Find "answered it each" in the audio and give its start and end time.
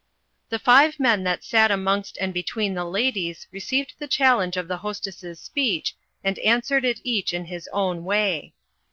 6.39-7.35